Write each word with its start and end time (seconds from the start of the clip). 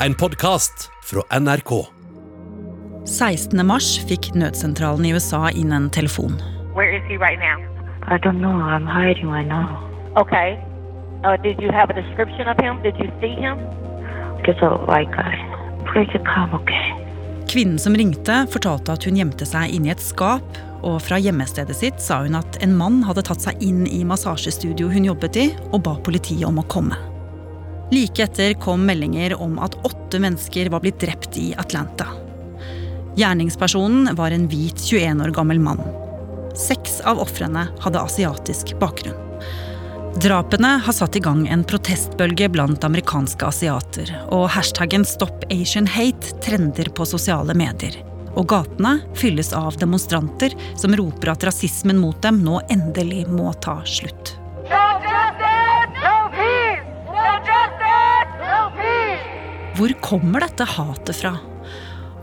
en 0.00 0.14
podkast 0.14 0.90
fra 1.04 1.38
NRK. 1.40 1.86
16. 3.06 3.66
mars 3.66 3.86
fikk 4.08 4.34
nødsentralen 4.34 5.06
i 5.08 5.12
USA 5.16 5.46
inn 5.50 5.72
en 5.72 5.88
telefon. 5.90 6.36
Where 6.74 6.92
is 6.92 7.02
he 7.08 7.16
right 7.16 7.40
now? 7.40 7.56
I 8.04 8.18
don't 8.18 8.40
know. 8.44 8.52
I'm 8.52 8.86
hiding 8.86 9.30
right. 9.32 9.48
Okay. 10.16 10.58
Uh, 11.24 11.36
did 11.42 11.62
you 11.62 11.72
have 11.72 11.88
a 11.90 11.96
description 11.96 12.48
of 12.48 12.58
him? 12.60 12.82
Did 12.82 12.98
you 13.00 13.08
see 13.20 13.34
him? 13.40 13.56
Just 14.44 14.60
a 14.62 14.76
white 14.84 15.10
guy. 15.16 15.34
Please 15.92 16.12
come, 16.34 16.54
okay? 16.54 16.92
Kvinnen 17.48 17.78
som 17.78 17.94
ringte, 17.94 18.44
fortalte 18.52 18.92
at 18.92 19.04
hun 19.06 19.16
gjemte 19.16 19.46
seg 19.48 19.72
inni 19.72 19.94
et 19.94 20.02
skap, 20.02 20.60
og 20.84 21.00
fra 21.02 21.16
hjemmestedet 21.18 21.78
sitt 21.78 22.02
sa 22.02 22.20
hun 22.26 22.36
at 22.36 22.60
en 22.62 22.76
mann 22.76 23.00
hadde 23.06 23.24
tatt 23.24 23.48
seg 23.48 23.62
inn 23.64 23.86
i 23.88 24.04
massasjestudio 24.04 24.90
hun 24.92 25.08
jobbet 25.08 25.40
i, 25.40 25.50
og 25.72 25.86
ba 25.86 25.96
politiet 26.04 26.44
om 26.44 26.60
å 26.60 26.68
komme. 26.68 26.98
Like 27.90 28.22
etter 28.22 28.54
kom 28.58 28.86
meldinger 28.86 29.36
om 29.42 29.58
at 29.62 29.76
åtte 29.86 30.18
mennesker 30.18 30.70
var 30.72 30.82
blitt 30.82 31.00
drept 31.00 31.36
i 31.38 31.52
Atlanta. 31.58 32.06
Gjerningspersonen 33.16 34.10
var 34.18 34.34
en 34.34 34.48
hvit 34.50 34.82
21 34.90 35.22
år 35.22 35.30
gammel 35.36 35.60
mann. 35.62 35.80
Seks 36.56 37.00
av 37.00 37.20
ofrene 37.22 37.68
hadde 37.80 38.02
asiatisk 38.02 38.74
bakgrunn. 38.80 39.22
Drapene 40.16 40.78
har 40.80 40.92
satt 40.96 41.16
i 41.16 41.20
gang 41.20 41.42
en 41.52 41.64
protestbølge 41.64 42.48
blant 42.48 42.84
amerikanske 42.84 43.46
asiater, 43.46 44.12
og 44.32 44.48
hashtaggen 44.54 45.04
Stop 45.04 45.44
Asian 45.52 45.86
Hate 45.86 46.32
trender 46.44 46.88
på 46.96 47.04
sosiale 47.06 47.54
medier. 47.54 47.98
Og 48.36 48.48
gatene 48.48 48.98
fylles 49.16 49.52
av 49.56 49.76
demonstranter 49.80 50.56
som 50.76 50.96
roper 50.96 51.34
at 51.34 51.44
rasismen 51.46 52.00
mot 52.00 52.18
dem 52.24 52.40
nå 52.44 52.62
endelig 52.72 53.26
må 53.28 53.52
ta 53.60 53.78
slutt. 53.84 54.34
Hvor 59.76 59.92
kommer 60.00 60.40
dette 60.40 60.64
hatet 60.64 61.18
fra? 61.18 61.34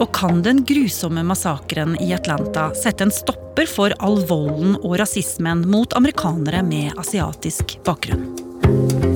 Og 0.01 0.09
kan 0.15 0.39
den 0.41 0.63
grusomme 0.65 1.21
massakren 1.27 1.93
i 2.01 2.09
Atlanta 2.15 2.71
sette 2.73 3.05
en 3.05 3.13
stopper 3.13 3.69
for 3.69 3.93
all 4.01 4.23
volden 4.25 4.73
og 4.79 4.97
rasismen 5.03 5.61
mot 5.69 5.93
amerikanere 5.93 6.63
med 6.65 6.97
asiatisk 6.97 7.77
bakgrunn? 7.85 9.12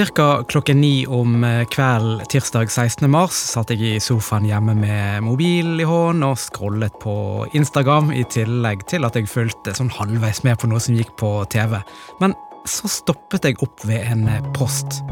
Cirka 0.00 0.44
klokken 0.48 0.80
ni 0.80 1.06
om 1.06 1.44
eh, 1.44 1.66
kvelden 1.68 2.24
tirsdag 2.32 2.70
16. 2.70 3.04
mars 3.10 3.36
satt 3.36 3.68
jeg 3.74 3.82
i 3.84 3.98
sofaen 4.00 4.46
hjemme 4.48 4.72
med 4.78 5.26
mobil 5.26 5.82
i 5.82 5.84
hånd 5.84 6.24
og 6.24 6.38
scrollet 6.40 6.94
på 7.02 7.12
Instagram, 7.58 8.08
i 8.08 8.22
tillegg 8.32 8.86
til 8.88 9.04
at 9.04 9.18
jeg 9.18 9.28
fulgte 9.28 9.74
sånn 9.76 9.90
halvveis 9.92 10.40
med 10.46 10.56
på 10.56 10.70
noe 10.70 10.80
som 10.80 10.96
gikk 10.96 11.10
på 11.20 11.28
TV. 11.52 11.74
Men 12.22 12.32
så 12.64 12.88
stoppet 12.88 13.44
jeg 13.44 13.58
opp 13.60 13.84
ved 13.84 14.06
en 14.14 14.24
eh, 14.32 14.46
post. 14.56 15.02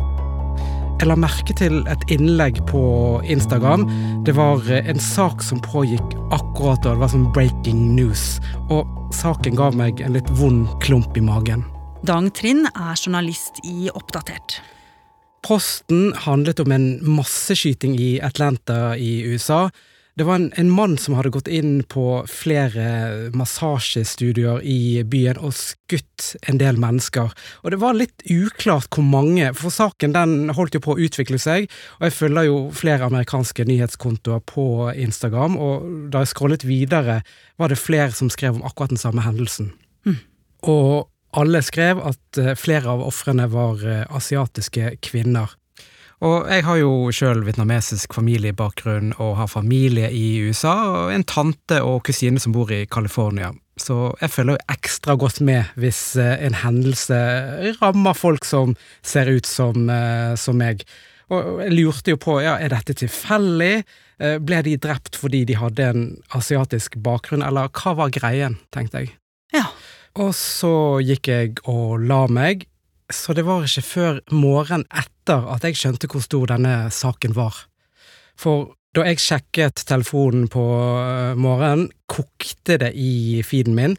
Jeg 1.02 1.10
la 1.10 1.18
merke 1.20 1.58
til 1.60 1.82
et 1.84 2.08
innlegg 2.16 2.62
på 2.72 2.80
Instagram. 3.28 3.84
Det 4.24 4.38
var 4.40 4.64
eh, 4.72 4.88
en 4.88 5.04
sak 5.10 5.44
som 5.44 5.60
pågikk 5.68 6.16
akkurat 6.30 6.80
da. 6.80 6.94
Det 6.94 7.02
var 7.04 7.12
sånn 7.12 7.28
breaking 7.36 7.84
news. 7.98 8.38
Og 8.72 8.88
saken 9.20 9.60
ga 9.60 9.68
meg 9.84 10.00
en 10.00 10.16
litt 10.16 10.32
vond 10.40 10.64
klump 10.80 11.12
i 11.20 11.26
magen. 11.28 11.68
Dang 12.08 12.32
Trind 12.32 12.72
er 12.72 12.96
journalist 12.96 13.60
i 13.68 13.92
Oppdatert. 13.92 14.62
Posten 15.46 16.12
handlet 16.26 16.60
om 16.60 16.72
en 16.74 16.88
masseskyting 17.06 17.98
i 18.00 18.18
Atlanta 18.24 18.96
i 18.96 19.22
USA. 19.22 19.68
Det 20.18 20.24
var 20.26 20.34
en, 20.34 20.48
en 20.56 20.70
mann 20.70 20.96
som 20.98 21.14
hadde 21.14 21.30
gått 21.30 21.46
inn 21.46 21.84
på 21.86 22.24
flere 22.26 23.30
massasjestudioer 23.38 24.64
i 24.66 25.04
byen 25.06 25.38
og 25.38 25.54
skutt 25.54 26.32
en 26.50 26.58
del 26.58 26.80
mennesker. 26.82 27.30
Og 27.62 27.70
det 27.70 27.78
var 27.78 27.94
litt 27.94 28.24
uklart 28.26 28.90
hvor 28.90 29.06
mange, 29.06 29.52
for 29.54 29.70
saken 29.70 30.16
den 30.16 30.50
holdt 30.58 30.74
jo 30.74 30.82
på 30.82 30.96
å 30.96 31.04
utvikle 31.06 31.38
seg. 31.38 31.68
Og 32.00 32.08
jeg 32.08 32.16
følger 32.16 32.48
jo 32.48 32.56
flere 32.74 33.06
amerikanske 33.06 33.68
nyhetskontoer 33.70 34.42
på 34.50 34.66
Instagram, 34.98 35.54
og 35.54 35.86
da 36.10 36.24
jeg 36.24 36.32
scrollet 36.32 36.66
videre, 36.66 37.20
var 37.54 37.70
det 37.70 37.78
flere 37.78 38.10
som 38.10 38.32
skrev 38.32 38.58
om 38.58 38.66
akkurat 38.66 38.96
den 38.96 39.04
samme 39.04 39.22
hendelsen. 39.22 39.70
Og 40.66 41.06
alle 41.36 41.60
skrev 41.64 42.00
at 42.00 42.40
eh, 42.40 42.54
flere 42.58 42.94
av 42.94 43.04
ofrene 43.04 43.48
var 43.52 43.82
eh, 43.84 44.04
asiatiske 44.14 44.96
kvinner. 45.04 45.54
Og 46.24 46.48
jeg 46.50 46.64
har 46.66 46.78
jo 46.80 46.92
sjøl 47.14 47.44
vietnamesisk 47.46 48.16
familiebakgrunn 48.16 49.12
og 49.22 49.36
har 49.38 49.50
familie 49.52 50.08
i 50.10 50.40
USA, 50.48 50.74
og 50.90 51.12
en 51.14 51.26
tante 51.28 51.78
og 51.84 52.00
kusine 52.08 52.42
som 52.42 52.56
bor 52.56 52.72
i 52.74 52.86
California. 52.90 53.52
Så 53.78 54.16
jeg 54.18 54.32
følger 54.34 54.56
jo 54.56 54.72
ekstra 54.74 55.14
godt 55.20 55.38
med 55.46 55.68
hvis 55.78 56.00
eh, 56.18 56.34
en 56.48 56.58
hendelse 56.64 57.20
rammer 57.78 58.18
folk 58.18 58.48
som 58.48 58.74
ser 59.06 59.30
ut 59.30 59.46
som, 59.46 59.86
som 60.34 60.58
meg. 60.58 60.82
Og 61.30 61.60
jeg 61.60 61.76
lurte 61.76 62.14
jo 62.16 62.18
på, 62.18 62.38
ja, 62.40 62.56
er 62.56 62.72
dette 62.72 62.96
tilfeldig? 62.96 63.84
Ble 64.18 64.62
de 64.66 64.72
drept 64.80 65.14
fordi 65.20 65.44
de 65.46 65.54
hadde 65.60 65.84
en 65.92 66.06
asiatisk 66.34 66.96
bakgrunn, 67.04 67.44
eller 67.46 67.68
hva 67.70 67.92
var 68.00 68.10
greien, 68.10 68.56
tenkte 68.74 69.04
jeg. 69.04 69.12
Ja. 69.54 69.68
Og 70.18 70.32
så 70.34 70.98
gikk 71.06 71.30
jeg 71.30 71.60
og 71.70 72.00
la 72.02 72.24
meg, 72.26 72.64
så 73.06 73.34
det 73.36 73.44
var 73.46 73.62
ikke 73.64 73.84
før 73.86 74.16
morgenen 74.34 74.88
etter 74.90 75.46
at 75.54 75.62
jeg 75.64 75.78
skjønte 75.78 76.10
hvor 76.10 76.24
stor 76.24 76.50
denne 76.50 76.74
saken 76.92 77.36
var. 77.36 77.60
For 78.38 78.72
da 78.96 79.04
jeg 79.06 79.22
sjekket 79.22 79.84
telefonen 79.86 80.48
på 80.50 80.64
eh, 80.98 81.38
morgenen, 81.38 81.86
kokte 82.10 82.80
det 82.82 82.92
i 82.98 83.44
feeden 83.46 83.76
min. 83.78 83.94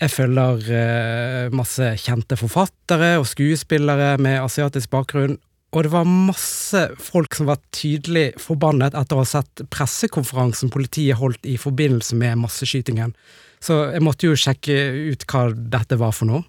Jeg 0.00 0.14
følger 0.14 0.72
eh, 0.72 1.52
masse 1.54 1.92
kjente 2.00 2.38
forfattere 2.40 3.18
og 3.20 3.28
skuespillere 3.28 4.16
med 4.22 4.40
asiatisk 4.40 4.90
bakgrunn, 4.94 5.36
og 5.72 5.84
det 5.84 5.92
var 5.92 6.08
masse 6.08 6.80
folk 7.00 7.36
som 7.36 7.48
var 7.48 7.60
tydelig 7.72 8.32
forbannet 8.40 8.96
etter 8.96 9.16
å 9.16 9.22
ha 9.22 9.28
sett 9.28 9.62
pressekonferansen 9.72 10.72
politiet 10.72 11.20
holdt 11.20 11.48
i 11.48 11.58
forbindelse 11.60 12.16
med 12.20 12.40
masseskytingen. 12.42 13.14
Så 13.62 13.78
jeg 13.94 14.02
måtte 14.02 14.26
jo 14.26 14.34
sjekke 14.34 14.74
ut 15.12 15.22
hva 15.30 15.46
dette 15.54 15.98
var 16.00 16.10
for 16.16 16.26
noe. 16.26 16.42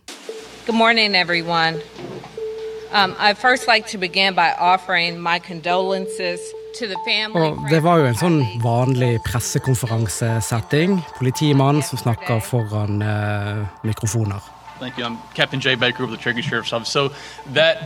Good 0.65 0.75
morning, 0.75 1.15
everyone. 1.15 1.81
Um, 2.93 3.15
I'd 3.19 3.37
first 3.37 3.67
like 3.67 3.87
to 3.87 3.97
begin 3.97 4.33
by 4.33 4.53
offering 4.59 5.19
my 5.19 5.39
condolences 5.39 6.39
to 6.79 6.87
the 6.87 6.97
family. 7.05 7.51
Og 7.51 7.69
det 7.69 7.83
var 7.83 8.01
jo 8.01 8.09
en 8.09 8.17
sånn 8.17 8.39
vanlig 8.63 9.17
pressekonferansesetting. 9.27 10.99
Politimann 11.19 11.83
som 11.85 12.01
snakker 12.01 12.41
foran 12.41 13.01
eh, 13.05 13.63
mikrofoner. 13.85 14.41
Thank 14.79 14.97
you. 14.97 15.05
I'm 15.05 15.17
Captain 15.35 15.61
Jay 15.61 15.75
Baker 15.75 16.03
of 16.03 16.11
the 16.11 16.17
Cherokee 16.17 16.41
Sheriff's 16.41 16.73
Office. 16.73 16.91
So 16.91 17.09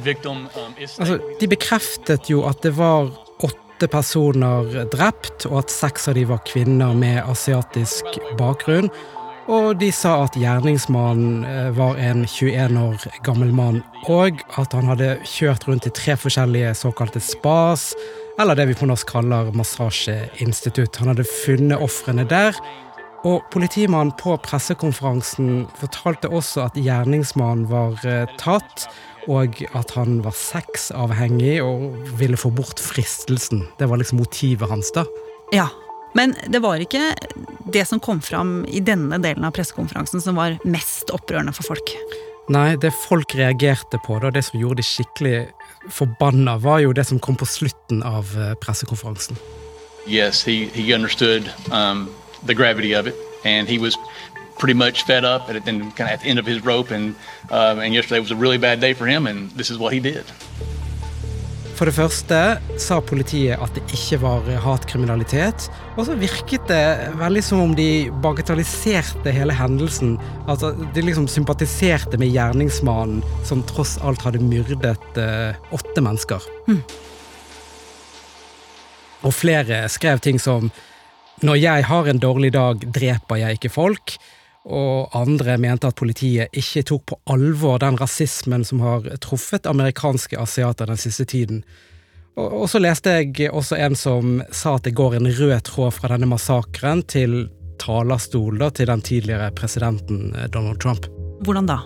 victim 0.04 0.48
um, 0.56 0.74
Altså, 1.00 1.20
de 1.40 1.48
bekreftet 1.48 2.30
jo 2.32 2.46
at 2.48 2.64
det 2.64 2.78
var 2.78 3.12
åtte 3.44 3.88
personer 3.92 4.88
drept, 4.92 5.46
og 5.46 5.60
at 5.66 5.72
seks 5.72 6.08
av 6.08 6.16
de 6.18 6.26
var 6.28 6.42
kvinner 6.48 6.96
med 6.98 7.22
asiatisk 7.28 8.18
bakgrunn. 8.40 8.90
Og 9.47 9.78
de 9.80 9.88
sa 9.96 10.25
at 10.25 10.35
gjerningsmannen 10.35 11.46
eh, 11.47 11.69
var 11.78 11.96
en 12.03 12.25
21 12.28 12.80
år 12.81 13.06
gammel 13.24 13.53
mann, 13.56 13.80
og 14.12 14.41
at 14.59 14.75
han 14.75 14.90
hadde 14.91 15.13
kjørt 15.24 15.63
rundt 15.69 15.88
i 15.88 15.94
tre 15.96 16.18
forskjellige 16.19 16.74
såkalte 16.75 17.22
spas, 17.24 17.94
eller 18.38 18.59
det 18.59 18.68
vi 18.68 18.75
på 18.78 18.90
norsk 18.90 19.07
kaller 19.16 19.53
massasjeinstitutt. 19.56 21.00
Han 21.00 21.13
hadde 21.13 21.25
funnet 21.46 21.80
ofrene 21.81 22.28
der. 22.28 22.59
Og 23.25 23.41
politimannen 23.52 24.12
på 24.19 24.36
pressekonferansen 24.44 25.66
fortalte 25.80 26.30
også 26.30 26.68
at 26.68 26.78
gjerningsmannen 26.78 27.66
var 27.72 28.03
eh, 28.03 28.28
tatt, 28.40 28.90
og 29.31 29.63
at 29.75 29.96
han 29.96 30.22
var 30.28 30.36
sexavhengig 30.36 31.57
og 31.63 31.97
ville 32.19 32.40
få 32.40 32.52
bort 32.56 32.84
fristelsen. 32.84 33.63
Det 33.80 33.88
var 33.88 34.04
liksom 34.04 34.19
motivet 34.22 34.69
hans, 34.72 34.92
da. 34.95 35.07
Ja, 35.56 35.72
men 36.18 36.34
det 36.50 36.64
var 36.64 36.81
ikke 36.81 37.12
det 37.74 37.86
som 37.88 38.02
kom 38.04 38.22
fram 38.24 38.64
i 38.66 38.81
denne 38.81 39.19
delen 39.22 39.46
av 39.46 39.54
pressekonferansen 39.56 40.24
som 40.24 40.40
var 40.40 40.58
mest 40.66 41.12
opprørende 41.14 41.54
for 41.56 41.75
folk. 41.75 41.94
Nei, 42.52 42.78
det 42.80 42.94
folk 42.96 43.36
reagerte 43.36 44.00
på, 44.06 44.18
da, 44.24 44.31
det 44.31 44.46
som 44.48 44.60
gjorde 44.60 44.81
de 44.81 44.88
skikkelig 44.88 45.38
forbanna, 45.92 46.56
var 46.64 46.81
jo 46.84 46.96
det 46.96 47.06
som 47.10 47.19
kom 47.19 47.36
på 47.40 47.48
slutten 47.48 48.02
av 48.08 48.31
eh, 48.40 48.56
pressekonferansen. 48.64 49.40
yes, 50.08 50.44
he 50.44 50.66
he 50.66 50.94
understood 50.94 51.52
um, 51.72 52.14
the 52.44 52.56
gravity 52.56 52.94
of 52.94 53.08
it, 53.08 53.16
and 53.44 53.68
he 53.68 53.78
was 53.78 53.98
pretty 54.58 54.74
much 54.74 55.04
fed 55.04 55.24
up 55.24 55.50
and, 55.50 55.68
and 55.68 55.96
kind 55.96 56.10
of 56.10 56.13
at 56.13 56.22
the 56.22 56.30
end 56.30 56.40
of 56.40 56.46
his 56.46 56.63
rope. 56.63 56.92
And 56.92 57.16
uh, 57.52 57.80
and 57.81 57.94
yesterday 57.94 58.20
was 58.20 58.31
a 58.31 58.36
really 58.36 58.58
bad 58.58 58.80
day 58.80 58.94
for 58.94 59.06
him, 59.06 59.28
and 59.28 59.52
this 59.52 59.70
is 59.70 59.78
what 59.78 59.94
he 59.94 60.00
did. 60.00 60.25
For 61.77 61.85
det 61.85 61.94
første 61.94 62.38
sa 62.81 62.95
politiet 63.06 63.62
at 63.62 63.75
det 63.77 63.83
ikke 63.94 64.18
var 64.24 64.47
hatkriminalitet, 64.63 65.68
og 65.94 66.07
så 66.07 66.15
virket 66.18 66.65
det 66.71 67.12
veldig 67.19 67.44
som 67.45 67.62
om 67.68 67.75
de 67.77 68.09
bagatelliserte 68.24 69.29
hele 69.35 69.53
hendelsen. 69.53 70.15
Altså, 70.50 70.71
De 70.95 71.03
liksom 71.06 71.27
sympatiserte 71.29 72.18
med 72.18 72.33
gjerningsmannen 72.33 73.21
som 73.45 73.62
tross 73.69 74.00
alt 74.01 74.25
hadde 74.25 74.41
myrdet 74.41 75.21
eh, 75.21 75.53
åtte 75.69 76.01
mennesker. 76.01 76.50
Og 79.21 79.33
flere 79.38 79.83
skrev 79.94 80.21
ting 80.25 80.41
som 80.41 80.71
når 81.45 81.62
jeg 81.62 81.85
har 81.85 82.09
en 82.09 82.19
dårlig 82.21 82.56
dag, 82.57 82.81
dreper 82.81 83.44
jeg 83.44 83.59
ikke 83.59 83.69
folk. 83.69 84.15
Og 84.68 85.14
andre 85.16 85.56
mente 85.62 85.88
at 85.88 85.96
politiet 85.96 86.52
ikke 86.52 86.84
tok 86.90 87.04
på 87.08 87.19
alvor 87.31 87.80
den 87.80 87.96
rasismen 88.00 88.66
som 88.68 88.81
har 88.84 89.06
truffet 89.24 89.69
amerikanske 89.69 90.40
asiater 90.40 90.90
den 90.92 91.00
siste 91.00 91.25
tiden. 91.25 91.62
Og, 92.38 92.68
så 92.69 92.81
leste 92.84 93.16
jeg 93.16 93.50
også 93.50 93.80
en 93.81 93.96
som 93.98 94.42
sa 94.54 94.75
at 94.78 94.86
det 94.86 94.94
går 94.98 95.18
en 95.18 95.30
rød 95.40 95.56
tråd 95.66 95.96
fra 95.96 96.12
denne 96.12 96.30
massakren 96.30 97.02
til 97.10 97.48
talerstol 97.81 98.60
da, 98.62 98.69
til 98.69 98.90
den 98.92 99.02
tidligere 99.02 99.50
presidenten 99.58 100.36
eh, 100.36 100.50
Donald 100.54 100.81
Trump. 100.84 101.08
Hvordan 101.46 101.70
da? 101.70 101.80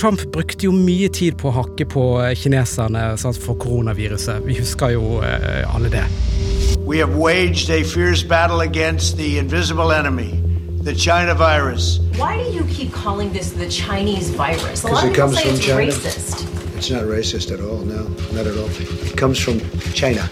Trump 0.00 0.22
brukte 0.32 0.64
jo 0.64 0.72
mye 0.72 1.08
tid 1.12 1.36
på 1.40 1.50
å 1.50 1.56
hakke 1.58 1.84
på 1.92 2.04
kineserne 2.40 3.10
sant, 3.20 3.36
for 3.36 3.58
koronaviruset. 3.60 4.40
Vi 4.46 4.56
husker 4.56 4.94
jo 4.96 5.20
eh, 5.24 5.64
alle 5.68 5.92
det. 5.92 6.04
We 6.86 6.98
have 6.98 7.16
waged 7.16 7.70
a 7.70 7.82
fierce 7.84 8.22
battle 8.22 8.60
against 8.60 9.16
the 9.16 9.38
invisible 9.38 9.92
enemy, 9.92 10.40
the 10.86 10.94
China 10.94 11.34
virus. 11.34 11.98
Why 12.14 12.40
do 12.40 12.48
you 12.52 12.62
keep 12.72 12.92
calling 12.92 13.32
this 13.32 13.50
the 13.50 13.68
Chinese 13.68 14.30
virus? 14.30 14.84
A 14.84 14.86
Because 14.86 14.92
lot 14.92 15.02
of 15.04 15.10
it 15.10 15.14
people 15.14 15.26
comes 15.26 15.36
say 15.36 15.42
from 15.42 15.56
it's 15.56 15.66
China. 15.66 15.82
racist. 15.82 16.76
It's 16.76 16.90
not 16.90 17.02
racist 17.02 17.52
at 17.52 17.60
all, 17.60 17.78
no, 17.78 18.04
not 18.32 18.46
at 18.46 18.56
all. 18.56 18.68
It 18.70 19.16
comes 19.16 19.40
from 19.40 19.58
China. 19.94 20.30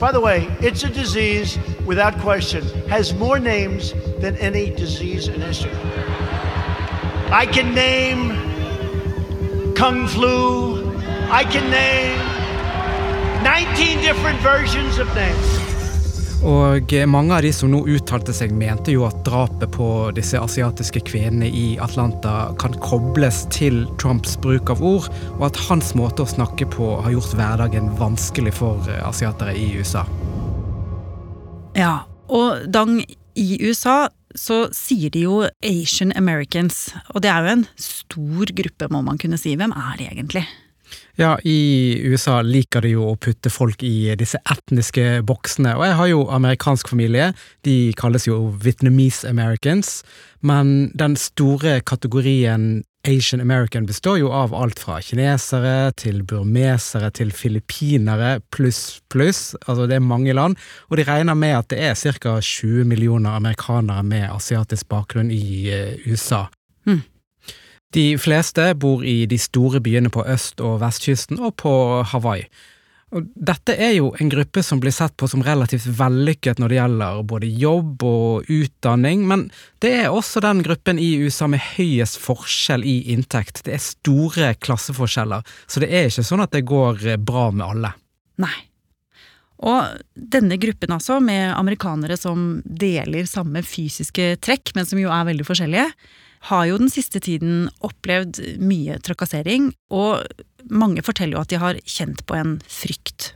By 0.00 0.10
the 0.10 0.20
way, 0.20 0.48
it's 0.60 0.82
a 0.82 0.88
disease, 0.88 1.60
without 1.86 2.18
question, 2.18 2.64
has 2.88 3.14
more 3.14 3.38
names 3.38 3.92
than 4.18 4.34
any 4.38 4.70
disease 4.70 5.28
in 5.28 5.40
history. 5.40 5.70
I 7.30 7.46
can 7.48 7.72
name 7.72 8.30
Kung 9.76 10.08
Flu. 10.08 10.98
I 11.30 11.44
can 11.44 11.70
name 11.70 12.18
19 13.44 14.00
different 14.02 14.40
versions 14.40 14.98
of 14.98 15.06
names. 15.14 15.73
Og 16.44 16.92
mange 17.08 17.32
av 17.32 17.40
de 17.40 17.50
som 17.56 17.70
nå 17.72 17.78
uttalte 17.88 18.34
seg, 18.36 18.52
mente 18.52 18.92
jo 18.92 19.06
at 19.06 19.22
drapet 19.24 19.70
på 19.72 19.86
disse 20.12 20.36
asiatiske 20.36 21.00
kvinnene 21.08 21.48
i 21.48 21.78
Atlanta 21.80 22.50
kan 22.60 22.76
kobles 22.84 23.46
til 23.54 23.86
Trumps 24.00 24.36
bruk 24.44 24.68
av 24.74 24.82
ord, 24.84 25.08
og 25.38 25.46
at 25.48 25.60
hans 25.70 25.94
måte 25.96 26.26
å 26.26 26.28
snakke 26.28 26.68
på 26.68 26.90
har 27.00 27.14
gjort 27.14 27.32
hverdagen 27.38 27.88
vanskelig 27.96 28.52
for 28.58 28.84
eh, 28.92 29.00
asiatere 29.08 29.56
i 29.56 29.70
USA. 29.78 30.04
Ja, 31.78 32.04
og 32.28 32.68
Dang, 32.68 33.00
i 33.40 33.48
USA 33.64 34.10
så 34.36 34.66
sier 34.74 35.14
de 35.14 35.24
jo 35.24 35.38
Asian 35.64 36.12
Americans, 36.18 36.90
og 37.14 37.24
det 37.24 37.32
er 37.32 37.40
jo 37.40 37.56
en 37.56 37.66
stor 37.80 38.52
gruppe, 38.60 38.90
må 38.92 39.00
man 39.06 39.16
kunne 39.22 39.40
si. 39.40 39.56
Hvem 39.56 39.72
er 39.72 39.96
de 39.96 40.10
egentlig? 40.12 40.44
Ja, 41.20 41.34
i 41.44 42.00
USA 42.10 42.40
liker 42.42 42.84
de 42.84 42.94
jo 42.94 43.10
å 43.10 43.18
putte 43.20 43.52
folk 43.52 43.82
i 43.86 44.14
disse 44.18 44.40
etniske 44.50 45.22
boksene, 45.26 45.76
og 45.78 45.86
jeg 45.86 45.98
har 46.00 46.10
jo 46.10 46.24
amerikansk 46.34 46.90
familie, 46.90 47.32
de 47.66 47.92
kalles 47.98 48.26
jo 48.28 48.40
Vietnamese 48.62 49.28
Americans, 49.30 50.02
men 50.44 50.90
den 50.98 51.16
store 51.20 51.78
kategorien 51.86 52.82
Asian 53.04 53.40
American 53.40 53.86
består 53.86 54.18
jo 54.18 54.30
av 54.32 54.54
alt 54.56 54.80
fra 54.80 54.96
kinesere 55.04 55.92
til 56.00 56.22
burmesere 56.24 57.10
til 57.14 57.32
filippinere 57.36 58.38
pluss 58.54 59.00
pluss, 59.12 59.52
altså 59.66 59.88
det 59.90 59.98
er 59.98 60.04
mange 60.04 60.32
land, 60.36 60.56
og 60.88 60.98
de 60.98 61.06
regner 61.08 61.36
med 61.36 61.58
at 61.58 61.70
det 61.72 61.82
er 61.84 61.94
ca. 62.18 62.38
20 62.40 62.88
millioner 62.88 63.36
amerikanere 63.36 64.02
med 64.02 64.30
asiatisk 64.30 64.88
bakgrunn 64.88 65.30
i 65.30 65.68
eh, 65.70 66.08
USA. 66.08 66.46
Hmm. 66.88 67.04
De 67.94 68.18
fleste 68.18 68.72
bor 68.74 69.04
i 69.06 69.22
de 69.30 69.38
store 69.38 69.80
byene 69.80 70.10
på 70.10 70.24
øst- 70.26 70.62
og 70.64 70.80
vestkysten 70.82 71.38
og 71.38 71.54
på 71.62 71.74
Hawaii. 72.10 72.48
Og 73.14 73.28
dette 73.38 73.76
er 73.78 73.92
jo 73.94 74.08
en 74.18 74.30
gruppe 74.32 74.62
som 74.66 74.80
blir 74.82 74.90
sett 74.94 75.14
på 75.20 75.28
som 75.30 75.44
relativt 75.46 75.86
vellykket 76.00 76.58
når 76.58 76.72
det 76.72 76.78
gjelder 76.80 77.20
både 77.30 77.50
jobb 77.62 78.02
og 78.08 78.50
utdanning, 78.50 79.22
men 79.30 79.44
det 79.84 79.92
er 80.00 80.10
også 80.10 80.42
den 80.42 80.64
gruppen 80.66 80.98
i 80.98 81.12
USA 81.22 81.46
med 81.50 81.62
høyest 81.76 82.18
forskjell 82.18 82.82
i 82.82 82.96
inntekt. 83.14 83.62
Det 83.62 83.76
er 83.76 83.84
store 83.84 84.50
klasseforskjeller, 84.58 85.46
så 85.70 85.84
det 85.84 85.92
er 85.94 86.10
ikke 86.10 86.26
sånn 86.26 86.42
at 86.42 86.56
det 86.56 86.64
går 86.66 87.06
bra 87.22 87.50
med 87.54 87.66
alle. 87.68 87.94
Nei. 88.42 88.56
Og 89.64 89.94
denne 90.34 90.58
gruppen 90.58 90.92
altså, 90.96 91.20
med 91.22 91.52
amerikanere 91.54 92.18
som 92.18 92.58
deler 92.66 93.30
samme 93.30 93.62
fysiske 93.62 94.34
trekk, 94.42 94.74
men 94.74 94.90
som 94.90 94.98
jo 94.98 95.14
er 95.14 95.30
veldig 95.30 95.46
forskjellige, 95.46 95.86
har 96.50 96.66
jo 96.68 96.80
den 96.80 96.92
siste 96.92 97.22
tiden 97.24 97.68
opplevd 97.84 98.40
mye 98.60 98.98
trakassering, 99.04 99.72
og 99.90 100.24
mange 100.70 101.04
forteller 101.04 101.38
jo 101.38 101.44
at 101.44 101.52
de 101.52 101.62
har 101.62 101.80
kjent 101.88 102.24
på 102.28 102.36
en 102.36 102.58
frykt. 102.68 103.32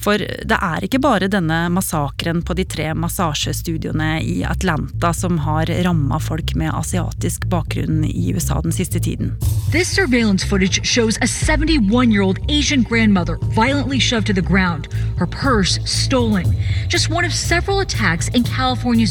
For 0.00 0.16
det 0.16 0.56
er 0.56 0.84
ikke 0.86 1.00
bare 1.02 1.28
denne 1.28 1.56
massakren 1.74 2.40
på 2.46 2.54
de 2.56 2.64
tre 2.64 2.86
massasjestudioene 2.96 4.22
i 4.24 4.38
Atlanta 4.48 5.10
som 5.12 5.36
har 5.44 5.68
ramma 5.84 6.20
folk 6.22 6.54
med 6.56 6.72
asiatisk 6.72 7.44
bakgrunn 7.52 8.06
i 8.08 8.30
USA 8.32 8.62
den 8.64 8.72
siste 8.72 9.02
tiden. 9.02 9.34
This 9.74 9.92
surveillance 9.92 10.46
footage 10.46 10.80
shows 10.86 11.18
a 11.20 11.26
71 11.28 12.12
year 12.12 12.22
old 12.22 12.38
Asian 12.48 12.82
grandmother 12.82 13.36
violently 13.52 14.00
shoved 14.00 14.26
to 14.26 14.32
the 14.32 14.48
ground, 14.52 14.88
her 15.18 15.26
purse 15.26 15.78
stolen. 15.84 16.46
Just 16.88 17.10
one 17.10 17.26
of 17.26 17.34
several 17.34 17.80
attacks 17.80 18.28
in 18.28 18.44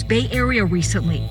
Bay 0.07 0.27
Area 0.31 0.65
recently. 0.65 1.29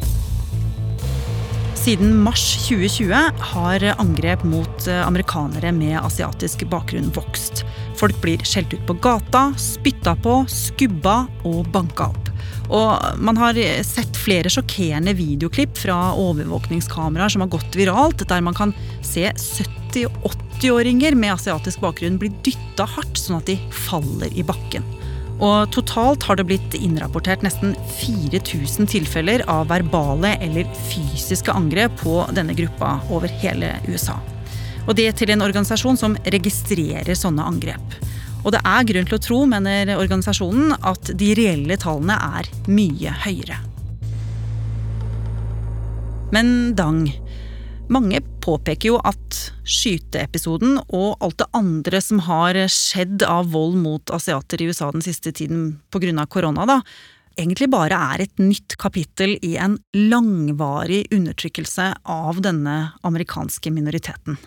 Siden 1.88 2.18
mars 2.20 2.42
2020 2.68 3.14
har 3.40 3.84
angrep 3.96 4.42
mot 4.44 4.88
eh, 4.92 5.06
amerikanere 5.06 5.70
med 5.72 5.94
asiatisk 5.96 6.66
bakgrunn 6.68 7.06
vokst. 7.16 7.62
Folk 7.96 8.18
blir 8.20 8.44
skjelt 8.44 8.74
ut 8.74 8.82
på 8.84 8.98
gata, 9.06 9.46
spytta 9.56 10.12
på, 10.20 10.34
skubba 10.52 11.22
og 11.48 11.70
banka 11.72 12.10
opp. 12.10 12.28
Og 12.68 13.16
man 13.24 13.40
har 13.40 13.56
sett 13.88 14.20
flere 14.20 14.52
sjokkerende 14.52 15.16
videoklipp 15.16 15.80
fra 15.80 15.96
overvåkningskameraer 16.12 17.32
som 17.32 17.46
har 17.46 17.54
gått 17.56 17.80
viralt, 17.80 18.20
der 18.20 18.44
man 18.44 18.60
kan 18.60 18.76
se 19.00 19.24
70- 19.32 20.12
og 20.12 20.36
80-åringer 20.58 21.16
med 21.16 21.38
asiatisk 21.38 21.80
bakgrunn 21.88 22.20
bli 22.20 22.34
dytta 22.44 22.84
hardt, 22.98 23.16
sånn 23.16 23.40
at 23.40 23.48
de 23.48 23.56
faller 23.88 24.28
i 24.36 24.44
bakken. 24.44 24.84
Og 25.38 25.70
totalt 25.70 26.24
har 26.26 26.38
det 26.38 26.48
blitt 26.48 26.74
innrapportert 26.74 27.44
nesten 27.46 27.76
4000 28.00 28.90
tilfeller 28.90 29.44
av 29.50 29.68
verbale 29.70 30.34
eller 30.42 30.66
fysiske 30.88 31.54
angrep 31.54 31.94
på 32.02 32.24
denne 32.34 32.56
gruppa 32.58 32.96
over 33.10 33.30
hele 33.42 33.76
USA. 33.86 34.18
Og 34.88 34.96
det 34.98 35.12
til 35.20 35.30
en 35.30 35.44
organisasjon 35.44 36.00
som 36.00 36.16
registrerer 36.34 37.14
sånne 37.14 37.44
angrep. 37.44 37.98
Og 38.42 38.54
det 38.54 38.62
er 38.66 38.86
grunn 38.88 39.06
til 39.06 39.18
å 39.18 39.22
tro, 39.22 39.38
mener 39.50 39.94
organisasjonen, 39.98 40.74
at 40.86 41.10
de 41.20 41.32
reelle 41.38 41.76
tallene 41.78 42.16
er 42.38 42.48
mye 42.70 43.14
høyere. 43.26 43.58
Men 46.34 46.74
Dang, 46.76 47.06
mange 47.92 48.20
påpeker 48.44 48.92
jo 48.92 48.98
at 49.06 49.38
skyteepisoden 49.68 50.78
og 50.86 51.16
alt 51.24 51.38
det 51.40 51.48
andre 51.56 52.00
som 52.04 52.22
har 52.26 52.58
skjedd 52.72 53.24
av 53.26 53.52
vold 53.54 53.78
mot 53.80 54.12
asiater 54.14 54.62
i 54.62 54.68
USA 54.70 54.90
den 54.94 55.04
siste 55.04 55.32
tiden 55.32 55.78
pga. 55.92 56.26
korona, 56.26 56.66
da, 56.68 56.80
egentlig 57.38 57.70
bare 57.70 57.98
er 58.14 58.26
et 58.26 58.42
nytt 58.42 58.76
kapittel 58.80 59.36
i 59.42 59.56
en 59.56 59.78
langvarig 59.94 61.06
undertrykkelse 61.14 61.92
av 62.04 62.42
denne 62.44 62.78
amerikanske 63.06 63.72
minoriteten. 63.72 64.38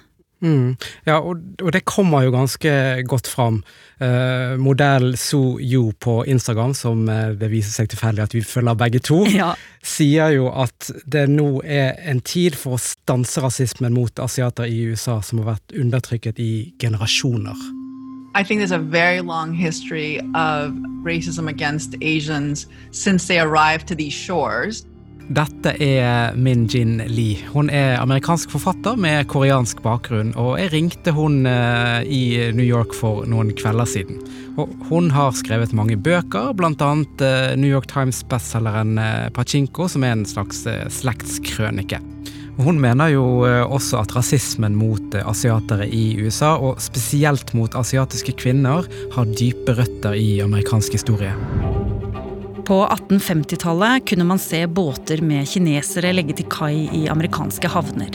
Mm. 0.41 0.75
Ja, 1.05 1.19
og, 1.19 1.37
og, 1.61 1.71
det 1.73 1.83
kommer 1.85 2.23
jo 2.25 2.31
ganske 2.33 2.71
godt 3.07 3.27
fram. 3.29 3.59
Eh, 4.01 4.55
modell 4.57 5.13
Su 5.17 5.59
Yu 5.61 5.91
på 6.01 6.23
Instagram, 6.25 6.73
som 6.73 7.03
eh, 7.09 7.35
det 7.37 7.51
viser 7.51 7.75
seg 7.75 7.91
tilfeldig 7.93 8.23
at 8.25 8.33
vi 8.33 8.41
følger 8.41 8.79
begge 8.79 8.99
to, 9.05 9.21
Ja. 9.41 9.51
sier 9.85 10.33
jo 10.33 10.49
at 10.49 10.89
det 11.05 11.27
nå 11.29 11.61
er 11.61 11.93
en 12.09 12.23
tid 12.25 12.57
for 12.57 12.77
å 12.77 12.81
stanse 12.81 13.43
rasismen 13.45 13.93
mot 13.93 14.19
asiater 14.19 14.65
i 14.65 14.81
USA, 14.89 15.19
som 15.21 15.43
har 15.43 15.53
vært 15.55 15.77
undertrykket 15.77 16.41
i 16.41 16.51
generasjoner. 16.81 17.57
I 18.33 18.43
think 18.43 18.61
there's 18.61 18.71
a 18.71 18.79
very 18.79 19.19
long 19.19 19.53
history 19.53 20.19
of 20.33 20.71
racism 21.03 21.49
against 21.49 21.95
Asians 22.01 22.65
since 22.91 23.27
they 23.27 23.39
arrived 23.39 23.87
to 23.89 23.95
these 23.95 24.13
shores. 24.13 24.85
Dette 25.31 25.71
er 25.79 26.33
Min 26.35 26.65
Jin 26.67 26.97
Lee. 27.07 27.37
Hun 27.53 27.69
er 27.71 28.01
amerikansk 28.01 28.51
forfatter 28.51 28.97
med 28.99 29.29
koreansk 29.31 29.79
bakgrunn, 29.83 30.33
og 30.35 30.57
jeg 30.59 30.71
ringte 30.73 31.13
hun 31.15 31.45
eh, 31.47 32.01
i 32.03 32.23
New 32.51 32.65
York 32.65 32.91
for 32.97 33.23
noen 33.29 33.53
kvelder 33.55 33.87
siden. 33.87 34.19
Og 34.59 34.73
hun 34.89 35.07
har 35.15 35.31
skrevet 35.37 35.75
mange 35.77 35.95
bøker, 35.95 36.51
annet 36.51 37.23
eh, 37.23 37.53
New 37.55 37.71
York 37.71 37.87
Times-bestselgeren 37.93 38.99
eh, 38.99 39.29
Pachinko, 39.31 39.87
som 39.87 40.03
er 40.03 40.17
en 40.17 40.27
slags 40.27 40.65
slektskrønike. 40.99 42.01
Hun 42.59 42.81
mener 42.83 43.13
jo 43.13 43.23
også 43.71 44.01
at 44.01 44.11
rasismen 44.17 44.75
mot 44.75 45.15
asiatere 45.15 45.87
i 45.87 46.19
USA, 46.19 46.57
og 46.59 46.83
spesielt 46.83 47.55
mot 47.55 47.79
asiatiske 47.79 48.35
kvinner, 48.43 48.83
har 49.15 49.31
dype 49.39 49.79
røtter 49.79 50.19
i 50.19 50.41
amerikansk 50.43 50.99
historie. 50.99 51.31
På 52.71 52.87
1850-tallet 52.87 54.07
kunne 54.09 54.23
man 54.23 54.39
se 54.39 54.67
båter 54.67 55.19
med 55.21 55.43
kinesere 55.47 56.13
legge 56.13 56.37
til 56.39 56.45
kai 56.47 56.85
i 56.95 57.01
amerikanske 57.11 57.67
havner. 57.67 58.13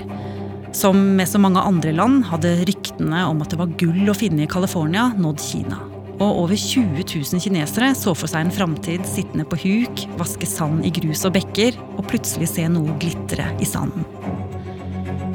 Som 0.73 1.03
med 1.19 1.29
så 1.29 1.37
mange 1.45 1.61
andre 1.61 1.93
land 1.93 2.23
hadde 2.31 2.55
ryktene 2.63 3.27
om 3.29 3.45
at 3.45 3.53
det 3.53 3.59
var 3.61 3.75
gull 3.77 4.09
å 4.09 4.15
finne 4.17 4.47
i 4.47 4.49
California, 4.49 5.11
nådd 5.21 5.45
Kina. 5.45 5.83
Og 6.15 6.41
over 6.47 6.57
20 6.57 7.05
000 7.05 7.45
kinesere 7.45 7.93
så 8.01 8.17
for 8.17 8.33
seg 8.33 8.47
en 8.47 8.57
framtid 8.63 9.05
sittende 9.05 9.45
på 9.45 9.61
huk, 9.61 10.07
vaske 10.17 10.49
sand 10.49 10.89
i 10.89 10.95
grus 11.03 11.29
og 11.29 11.37
bekker, 11.37 11.77
og 11.99 12.07
plutselig 12.09 12.49
se 12.55 12.65
noe 12.73 12.97
glitre 13.05 13.51
i 13.61 13.69
sanden. 13.69 14.09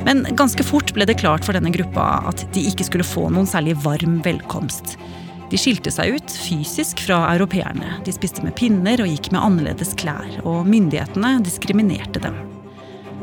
Men 0.01 0.25
ganske 0.33 0.65
fort 0.65 0.97
ble 0.97 1.05
det 1.05 1.21
klart 1.21 1.45
for 1.45 1.53
denne 1.53 1.69
gruppa 1.77 2.23
at 2.33 2.47
de 2.57 2.65
ikke 2.73 2.89
skulle 2.89 3.05
få 3.05 3.29
noen 3.29 3.45
særlig 3.45 3.77
varm 3.85 4.17
velkomst. 4.25 4.97
De 5.51 5.60
skilte 5.60 5.91
seg 5.91 6.15
ut 6.15 6.31
fysisk 6.31 7.01
fra 7.03 7.25
europeerne. 7.34 7.98
De 8.05 8.13
spiste 8.15 8.43
med 8.46 8.55
pinner 8.55 9.03
og 9.03 9.10
gikk 9.12 9.34
med 9.34 9.43
annerledes 9.43 9.91
klær, 10.00 10.38
og 10.48 10.63
myndighetene 10.70 11.41
diskriminerte 11.43 12.24
dem. 12.24 12.38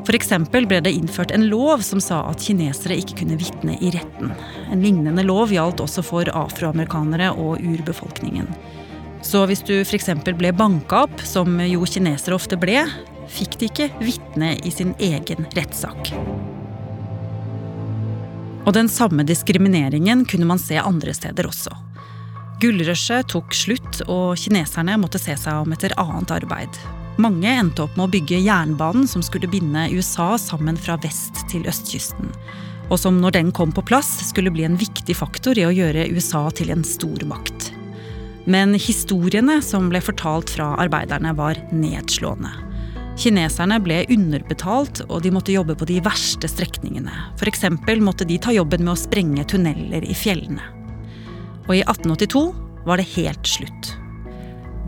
F.eks. 0.04 0.30
ble 0.52 0.80
det 0.85 0.92
innført 0.92 1.32
en 1.32 1.47
lov 1.49 1.82
som 1.85 2.00
sa 2.00 2.23
at 2.28 2.44
kinesere 2.44 2.97
ikke 3.00 3.23
kunne 3.23 3.38
vitne 3.40 3.75
i 3.80 3.90
retten. 3.92 4.32
En 4.73 4.85
lignende 4.85 5.25
lov 5.25 5.52
gjaldt 5.52 5.82
også 5.85 6.04
for 6.04 6.28
afroamerikanere 6.28 7.32
og 7.32 7.64
urbefolkningen. 7.64 8.49
Så 9.25 9.42
hvis 9.49 9.64
du 9.64 9.75
f.eks. 9.80 10.12
ble 10.28 10.52
banka 10.56 11.04
opp, 11.08 11.25
som 11.25 11.58
jo 11.64 11.88
kinesere 11.88 12.37
ofte 12.37 12.61
ble, 12.61 12.85
fikk 13.28 13.58
de 13.61 13.73
ikke 13.73 13.90
vitne 14.04 14.54
i 14.64 14.73
sin 14.73 14.94
egen 15.00 15.49
rettssak. 15.56 16.12
Og 18.68 18.75
den 18.76 18.88
samme 18.92 19.25
diskrimineringen 19.25 20.26
kunne 20.28 20.49
man 20.49 20.61
se 20.61 20.76
andre 20.80 21.16
steder 21.16 21.49
også. 21.49 21.88
Gullrushet 22.58 23.28
tok 23.30 23.54
slutt, 23.54 24.00
og 24.10 24.34
kineserne 24.40 24.96
måtte 24.98 25.20
se 25.22 25.36
seg 25.38 25.62
om 25.62 25.74
etter 25.74 25.94
annet 26.00 26.32
arbeid. 26.40 26.78
Mange 27.18 27.50
endte 27.50 27.84
opp 27.84 27.94
med 27.98 28.08
å 28.08 28.12
bygge 28.12 28.40
jernbanen 28.42 29.06
som 29.10 29.22
skulle 29.22 29.50
binde 29.50 29.88
USA 29.94 30.32
sammen 30.38 30.78
fra 30.78 30.96
vest 31.02 31.44
til 31.50 31.66
østkysten. 31.70 32.32
Og 32.88 32.98
som 32.98 33.18
når 33.22 33.36
den 33.36 33.52
kom 33.54 33.70
på 33.74 33.84
plass, 33.86 34.10
skulle 34.30 34.50
bli 34.54 34.64
en 34.66 34.78
viktig 34.78 35.14
faktor 35.18 35.58
i 35.58 35.66
å 35.68 35.74
gjøre 35.74 36.08
USA 36.14 36.48
til 36.54 36.72
en 36.74 36.86
stormakt. 36.86 37.72
Men 38.48 38.72
historiene 38.80 39.58
som 39.62 39.90
ble 39.92 40.00
fortalt 40.02 40.50
fra 40.54 40.72
arbeiderne, 40.80 41.34
var 41.36 41.60
nedslående. 41.70 42.54
Kineserne 43.18 43.80
ble 43.82 44.04
underbetalt, 44.14 45.02
og 45.10 45.22
de 45.22 45.34
måtte 45.34 45.54
jobbe 45.54 45.74
på 45.78 45.90
de 45.90 45.98
verste 46.06 46.50
strekningene. 46.50 47.12
F.eks. 47.36 47.66
måtte 48.02 48.26
de 48.26 48.38
ta 48.38 48.54
jobben 48.54 48.86
med 48.86 48.94
å 48.94 48.98
sprenge 48.98 49.46
tunneler 49.50 50.06
i 50.06 50.16
fjellene. 50.16 50.77
Og 51.68 51.76
i 51.76 51.84
1882 51.84 52.44
var 52.88 53.00
det 53.00 53.10
helt 53.14 53.46
slutt. 53.46 53.92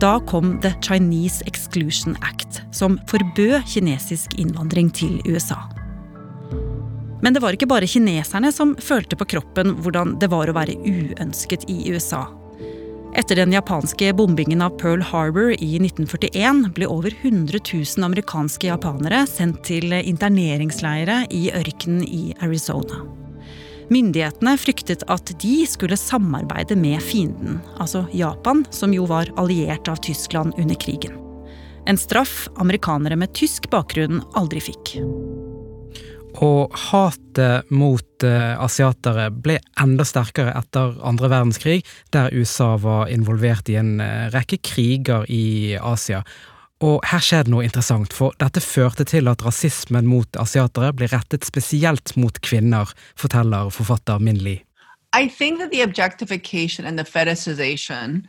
Da 0.01 0.15
kom 0.25 0.55
The 0.63 0.73
Chinese 0.81 1.45
Exclusion 1.45 2.15
Act, 2.25 2.63
som 2.73 2.97
forbød 3.07 3.61
kinesisk 3.69 4.33
innvandring 4.41 4.89
til 4.89 5.21
USA. 5.29 5.59
Men 7.21 7.35
det 7.35 7.43
var 7.43 7.53
ikke 7.53 7.69
bare 7.69 7.85
kineserne 7.85 8.49
som 8.49 8.73
følte 8.81 9.15
på 9.15 9.27
kroppen 9.35 9.75
hvordan 9.85 10.15
det 10.17 10.31
var 10.33 10.49
å 10.49 10.57
være 10.57 10.79
uønsket 10.81 11.67
i 11.69 11.83
USA. 11.93 12.25
Etter 13.13 13.37
den 13.37 13.53
japanske 13.53 14.09
bombingen 14.17 14.63
av 14.63 14.77
Pearl 14.81 15.03
Harbor 15.03 15.51
i 15.51 15.71
1941 15.77 16.71
ble 16.73 16.87
over 16.89 17.13
100 17.13 17.59
000 17.59 18.07
amerikanske 18.07 18.71
japanere 18.71 19.25
sendt 19.29 19.65
til 19.67 19.91
interneringsleire 19.99 21.25
i 21.29 21.49
ørkenen 21.53 22.07
i 22.07 22.31
Arizona. 22.41 23.03
Myndighetene 23.91 24.53
fryktet 24.55 25.01
at 25.11 25.33
de 25.41 25.65
skulle 25.67 25.97
samarbeide 25.99 26.77
med 26.79 27.01
fienden, 27.03 27.57
altså 27.75 28.05
Japan, 28.15 28.63
som 28.71 28.93
jo 28.95 29.03
var 29.09 29.27
alliert 29.41 29.89
av 29.91 29.99
Tyskland 30.05 30.55
under 30.61 30.77
krigen. 30.79 31.17
En 31.89 31.99
straff 31.99 32.45
amerikanere 32.61 33.17
med 33.19 33.33
tysk 33.35 33.67
bakgrunn 33.73 34.21
aldri 34.39 34.61
fikk. 34.63 34.93
Og 36.39 36.71
hatet 36.87 37.67
mot 37.73 38.23
uh, 38.23 38.55
asiatere 38.63 39.27
ble 39.35 39.57
enda 39.81 40.05
sterkere 40.07 40.53
etter 40.55 40.95
andre 41.03 41.27
verdenskrig, 41.33 41.81
der 42.15 42.31
USA 42.31 42.77
var 42.79 43.11
involvert 43.11 43.67
i 43.67 43.75
en 43.81 43.97
uh, 43.99 44.29
rekke 44.31 44.61
kriger 44.63 45.27
i 45.27 45.75
Asia. 45.75 46.23
Og 46.81 47.03
her 47.05 47.45
noe 47.45 47.63
interessant, 47.63 48.13
for 48.13 48.33
dette 48.41 48.61
førte 48.65 49.05
til 49.05 49.29
at 49.29 49.43
rasismen 49.45 50.07
mot 50.09 50.37
asiatere 50.41 50.95
ble 50.97 51.09
rettet 51.11 51.45
spesielt 51.45 52.15
mot 52.17 52.41
kvinner, 52.41 52.89
forteller 53.15 53.69
forfatter 53.69 54.17
Min 54.17 54.41
Li. 54.41 54.63
I 55.13 55.27
think 55.27 55.59
that 55.59 55.71
the 55.71 55.81
objectification 55.81 56.85
and 56.85 56.97
the 56.97 57.03
fetishization 57.03 58.25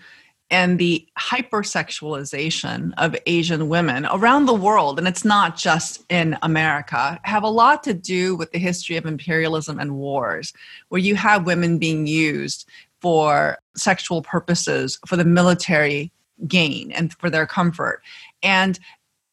and 0.51 0.79
the 0.79 1.07
hypersexualization 1.19 2.93
of 2.99 3.17
Asian 3.25 3.69
women 3.71 4.05
around 4.13 4.45
the 4.45 4.55
world, 4.55 4.99
and 4.99 5.09
it's 5.09 5.25
not 5.25 5.57
just 5.57 6.05
in 6.11 6.37
America, 6.43 7.19
have 7.23 7.45
a 7.45 7.49
lot 7.49 7.83
to 7.85 7.95
do 7.95 8.37
with 8.37 8.53
the 8.53 8.59
history 8.59 8.99
of 8.99 9.07
imperialism 9.07 9.79
and 9.79 9.97
wars, 9.97 10.53
where 10.91 11.01
you 11.01 11.15
have 11.15 11.47
women 11.47 11.79
being 11.79 12.07
used 12.07 12.69
for 13.01 13.57
sexual 13.77 14.21
purposes, 14.21 14.99
for 15.07 15.17
the 15.17 15.25
military 15.25 16.13
gain, 16.49 16.93
and 16.93 17.13
for 17.21 17.31
their 17.31 17.47
comfort. 17.47 18.03
And 18.43 18.79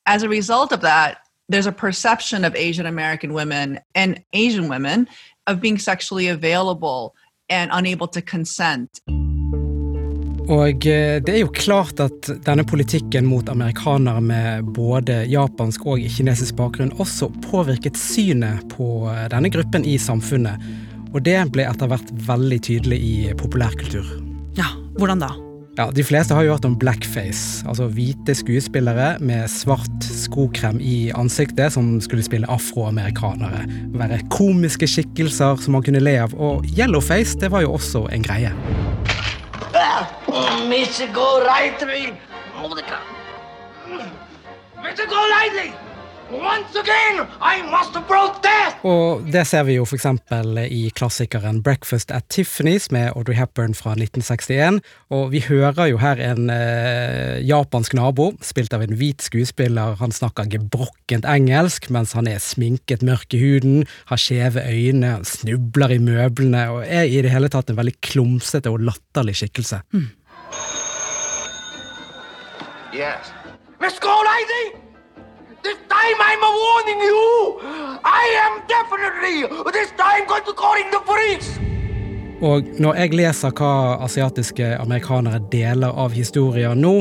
as 0.06 0.24
a 0.24 0.30
result 0.30 0.72
of 0.72 0.82
that, 0.82 1.18
there's 1.50 1.68
a 1.68 1.72
perception 1.72 2.46
of 2.46 2.56
Asian 2.56 2.86
American 2.86 3.34
women 3.34 3.80
and 3.96 4.24
Asian 4.34 4.70
women 4.70 5.08
of 5.48 5.60
being 5.60 5.80
sexually 5.80 6.28
available 6.28 7.16
and 7.50 7.72
unable 7.74 8.08
to 8.08 8.22
consent. 8.22 8.90
Og 10.50 10.86
eh, 10.86 11.22
det 11.22 11.34
er 11.34 11.44
jo 11.44 11.52
klart 11.54 12.00
at 12.02 12.30
denne 12.46 12.64
politikken 12.66 13.28
mot 13.30 13.50
amerikanere 13.50 14.22
med 14.22 14.72
både 14.74 15.22
japansk 15.30 15.86
og 15.86 16.02
kinesisk 16.10 16.58
bakgrunn 16.58 16.96
også 16.98 17.30
påvirket 17.46 17.98
synet 17.98 18.66
på 18.74 19.06
eh, 19.12 19.28
denne 19.30 19.52
gruppen 19.54 19.86
i 19.86 20.00
samfunnet. 20.02 20.58
Og 21.14 21.22
det 21.26 21.38
ble 21.54 21.68
etter 21.70 21.90
hvert 21.90 22.10
veldig 22.26 22.60
tydelig 22.66 22.98
i 22.98 23.14
populærkultur. 23.38 24.10
Ja, 24.58 24.74
hvordan 24.98 25.22
da? 25.22 25.30
Ja, 25.80 25.86
De 25.96 26.04
fleste 26.04 26.36
har 26.36 26.44
jo 26.44 26.52
hørt 26.52 26.66
om 26.68 26.74
blackface, 26.76 27.64
altså 27.68 27.86
hvite 27.88 28.34
skuespillere 28.36 29.14
med 29.24 29.48
svart 29.48 30.04
skokrem 30.04 30.82
i 30.84 31.08
ansiktet 31.16 31.72
som 31.72 32.02
skulle 32.04 32.26
spille 32.26 32.50
afroamerikanere. 32.52 33.64
Være 33.96 34.20
komiske 34.28 34.90
skikkelser 34.92 35.64
som 35.64 35.78
man 35.78 35.86
kunne 35.88 36.04
le 36.04 36.18
av. 36.26 36.36
Og 36.36 36.68
yellowface 36.76 37.40
det 37.40 37.54
var 37.56 37.64
jo 37.64 37.78
også 37.80 38.10
en 38.12 38.28
greie. 38.28 38.52
Lightly. 41.48 42.04
Mr. 44.84 45.08
Go 45.08 45.22
lightly. 45.32 45.89
Once 46.30 46.78
again, 46.78 47.26
I 47.42 47.64
must 47.66 47.96
protest! 48.06 48.84
Og 48.86 49.24
det 49.34 49.48
ser 49.50 49.64
vi 49.66 49.80
jo 49.80 49.86
f.eks. 49.88 50.06
i 50.70 50.82
klassikeren 50.94 51.64
Breakfast 51.66 52.12
at 52.14 52.28
Tiffany's 52.30 52.86
med 52.94 53.16
Audrey 53.16 53.34
Hepburn 53.34 53.74
fra 53.74 53.96
1961. 53.96 54.78
Og 55.10 55.32
vi 55.34 55.42
hører 55.42 55.90
jo 55.90 55.98
her 55.98 56.22
en 56.22 56.52
eh, 56.54 57.42
japansk 57.50 57.96
nabo, 57.98 58.28
spilt 58.46 58.76
av 58.78 58.86
en 58.86 58.94
hvit 59.00 59.26
skuespiller. 59.26 59.98
Han 60.04 60.14
snakker 60.14 60.52
gebrokkent 60.54 61.26
engelsk 61.26 61.90
mens 61.90 62.14
han 62.14 62.30
er 62.30 62.38
sminket 62.44 63.02
mørk 63.02 63.34
i 63.34 63.42
huden, 63.42 63.88
har 64.12 64.22
skjeve 64.22 64.68
øyne, 64.70 65.16
snubler 65.26 65.96
i 65.96 66.02
møblene 66.04 66.68
og 66.76 66.84
er 66.86 67.10
i 67.10 67.24
det 67.26 67.34
hele 67.34 67.50
tatt 67.50 67.74
en 67.74 67.80
veldig 67.80 67.96
klumsete 68.06 68.70
og 68.70 68.86
latterlig 68.86 69.40
skikkelse. 69.42 69.82
Mm. 69.98 70.12
Yes. 72.94 73.34
Miss 73.82 73.98
Goldie! 73.98 74.89
This 75.64 75.78
time 75.90 76.20
I'm 76.30 76.44
warning 76.66 77.02
you! 77.10 77.60
I 78.04 78.26
am 78.46 78.54
definitely 78.68 79.38
this 79.74 79.92
time 79.98 80.24
going 80.28 80.46
to 80.46 80.54
call 80.54 80.76
in 80.76 80.90
the 80.92 81.02
police! 81.06 81.60
Og 82.42 82.64
når 82.80 82.96
jeg 82.96 83.18
leser 83.20 83.52
hva 83.52 83.98
asiatiske 84.06 84.70
amerikanere 84.80 85.42
deler 85.52 85.92
av 85.92 86.16
historier 86.16 86.78
nå, 86.80 86.94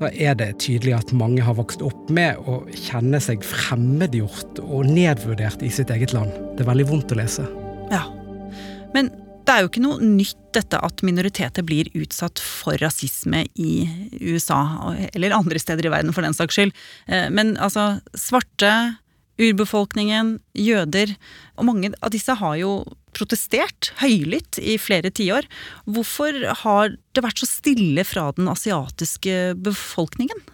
da 0.00 0.10
er 0.12 0.36
det 0.36 0.58
tydelig 0.60 0.92
at 0.98 1.14
mange 1.16 1.40
har 1.44 1.56
vokst 1.56 1.80
opp 1.84 2.12
med 2.12 2.36
å 2.44 2.60
kjenne 2.68 3.20
seg 3.24 3.44
fremmedgjort 3.44 4.60
og 4.66 4.88
nedvurdert 4.88 5.64
i 5.64 5.72
sitt 5.72 5.92
eget 5.92 6.12
land. 6.16 6.36
Det 6.56 6.66
er 6.66 6.70
veldig 6.74 6.88
vondt 6.92 7.16
å 7.16 7.20
lese. 7.20 7.48
Ja, 7.88 8.04
men 8.92 9.08
det 9.50 9.56
er 9.56 9.64
jo 9.64 9.70
ikke 9.72 9.82
noe 9.82 9.98
nytt 10.06 10.38
dette 10.54 10.78
at 10.78 11.02
minoriteter 11.06 11.64
blir 11.66 11.88
utsatt 11.98 12.38
for 12.38 12.78
rasisme 12.78 13.42
i 13.58 13.72
USA, 14.22 14.60
eller 15.10 15.34
andre 15.34 15.58
steder 15.58 15.88
i 15.88 15.90
verden 15.90 16.14
for 16.14 16.22
den 16.22 16.36
saks 16.36 16.54
skyld. 16.54 16.74
Eh, 17.10 17.26
men 17.34 17.56
altså, 17.58 17.96
svarte, 18.14 18.70
urbefolkningen, 19.40 20.34
jøder 20.52 21.14
Og 21.56 21.64
mange 21.64 21.88
av 22.04 22.10
disse 22.12 22.34
har 22.36 22.58
jo 22.60 22.82
protestert 23.16 23.88
høylytt 24.02 24.58
i 24.60 24.76
flere 24.78 25.10
tiår. 25.10 25.48
Hvorfor 25.88 26.36
har 26.62 26.92
det 27.16 27.24
vært 27.24 27.40
så 27.40 27.48
stille 27.48 28.04
fra 28.04 28.28
den 28.36 28.50
asiatiske 28.52 29.56
befolkningen? 29.64 30.44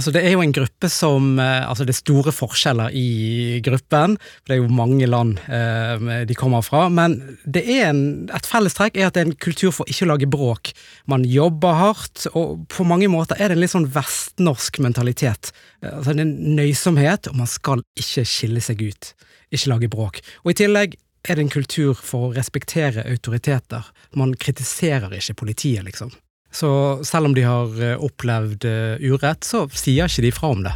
Altså 0.00 0.14
Det 0.16 0.22
er 0.24 0.32
jo 0.32 0.40
en 0.40 0.54
gruppe 0.56 0.88
som 0.88 1.34
eh, 1.36 1.68
Altså 1.68 1.84
det 1.84 1.92
er 1.92 1.98
store 1.98 2.32
forskjeller 2.32 2.94
i 2.96 3.60
gruppen. 3.64 4.16
for 4.16 4.48
Det 4.48 4.54
er 4.56 4.62
jo 4.62 4.72
mange 4.72 5.06
land 5.06 5.36
eh, 5.44 6.24
de 6.24 6.36
kommer 6.38 6.64
fra. 6.64 6.86
Men 6.88 7.18
det 7.44 7.66
er 7.68 7.90
en, 7.90 8.30
et 8.32 8.48
fellestrekk 8.48 8.96
er 8.96 9.10
at 9.10 9.18
det 9.18 9.24
er 9.24 9.28
en 9.28 9.36
kultur 9.36 9.74
for 9.76 9.90
ikke 9.90 10.06
å 10.06 10.12
lage 10.14 10.30
bråk. 10.30 10.72
Man 11.04 11.26
jobber 11.28 11.76
hardt, 11.76 12.24
og 12.32 12.64
på 12.72 12.86
mange 12.88 13.10
måter 13.12 13.36
er 13.36 13.50
det 13.50 13.58
en 13.58 13.62
litt 13.66 13.74
sånn 13.74 13.90
vestnorsk 13.92 14.80
mentalitet. 14.80 15.52
Eh, 15.84 15.92
altså 15.92 16.14
Det 16.14 16.24
er 16.24 16.30
en 16.30 16.56
nøysomhet, 16.56 17.28
og 17.28 17.36
man 17.42 17.50
skal 17.50 17.84
ikke 18.00 18.24
skille 18.24 18.64
seg 18.64 18.80
ut. 18.80 19.12
Ikke 19.52 19.74
lage 19.74 19.92
bråk. 19.92 20.24
Og 20.46 20.54
i 20.54 20.58
tillegg 20.62 20.96
er 21.28 21.36
det 21.36 21.44
en 21.44 21.52
kultur 21.52 21.92
for 21.92 22.30
å 22.30 22.34
respektere 22.38 23.04
autoriteter. 23.04 23.92
Man 24.16 24.32
kritiserer 24.40 25.12
ikke 25.20 25.42
politiet, 25.44 25.84
liksom. 25.84 26.14
Så 26.52 26.70
selv 27.06 27.30
om 27.30 27.34
de 27.36 27.46
har 27.46 27.82
eh, 27.82 27.96
opplevd 28.00 28.66
eh, 28.68 29.10
urett, 29.10 29.46
så 29.46 29.66
sier 29.70 30.10
ikke 30.10 30.26
de 30.26 30.34
fra 30.34 30.52
om 30.54 30.64
det. 30.66 30.74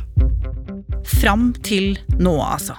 Fram 1.20 1.50
til 1.66 1.96
nå, 2.18 2.34
altså. 2.40 2.78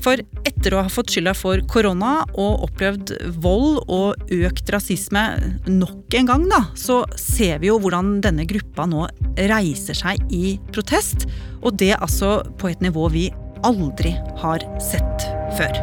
For 0.00 0.20
etter 0.48 0.72
å 0.72 0.84
ha 0.86 0.92
fått 0.92 1.12
skylda 1.12 1.34
for 1.36 1.60
korona 1.68 2.22
og 2.30 2.64
opplevd 2.68 3.12
vold 3.44 3.82
og 3.92 4.32
økt 4.32 4.72
rasisme 4.72 5.24
nok 5.68 6.16
en 6.16 6.30
gang, 6.30 6.46
da, 6.48 6.62
så 6.78 7.02
ser 7.20 7.60
vi 7.60 7.68
jo 7.68 7.76
hvordan 7.82 8.18
denne 8.24 8.46
gruppa 8.48 8.88
nå 8.88 9.04
reiser 9.50 9.98
seg 9.98 10.24
i 10.32 10.56
protest. 10.72 11.28
Og 11.60 11.76
det 11.82 11.92
altså 11.98 12.38
på 12.60 12.72
et 12.72 12.80
nivå 12.84 13.10
vi 13.12 13.28
aldri 13.66 14.14
har 14.40 14.64
sett 14.80 15.28
før. 15.58 15.76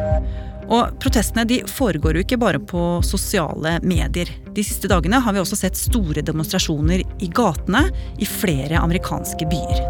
Og 0.68 0.98
Protestene 1.00 1.46
de 1.48 1.62
foregår 1.68 2.18
jo 2.18 2.24
ikke 2.24 2.38
bare 2.40 2.60
på 2.60 3.00
sosiale 3.06 3.78
medier. 3.82 4.28
De 4.52 4.64
siste 4.64 4.88
dagene 4.90 5.20
har 5.24 5.32
vi 5.32 5.40
også 5.40 5.56
sett 5.56 5.80
store 5.80 6.20
demonstrasjoner 6.24 7.04
i 7.24 7.30
gatene 7.32 7.86
i 8.20 8.28
flere 8.28 8.80
amerikanske 8.82 9.48
byer. 9.48 9.80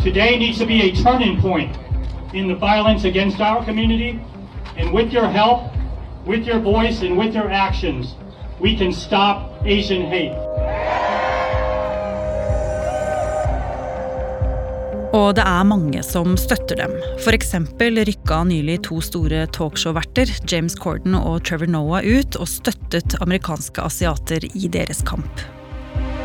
Today 0.00 0.38
needs 0.38 0.58
to 0.58 0.66
be 0.66 0.80
a 0.80 0.94
turning 0.96 1.40
point 1.40 1.76
in 2.32 2.48
the 2.48 2.56
violence 2.56 3.04
against 3.04 3.40
our 3.40 3.64
community. 3.64 4.18
And 4.78 4.94
with 4.94 5.12
your 5.12 5.26
help, 5.26 5.68
with 6.26 6.46
your 6.48 6.60
voice, 6.60 7.02
and 7.02 7.18
with 7.18 7.34
your 7.34 7.50
actions, 7.50 8.14
we 8.60 8.76
can. 8.76 8.92
Og 15.10 15.34
det 15.34 15.42
er 15.42 15.62
mange 15.66 16.02
som 16.06 16.36
støtter 16.38 16.76
dem. 16.78 16.92
F.eks. 17.18 17.54
rykka 17.80 18.44
nylig 18.46 18.76
to 18.86 19.00
store 19.02 19.46
talkshow-verter, 19.46 20.30
James 20.52 20.72
Corden 20.78 21.14
og 21.14 21.44
Trevor 21.44 21.66
Noah, 21.66 22.04
ut 22.06 22.36
og 22.36 22.46
støttet 22.48 23.16
amerikanske 23.20 23.82
asiater 23.82 24.46
i 24.54 24.68
deres 24.68 25.02
kamp. 25.06 25.40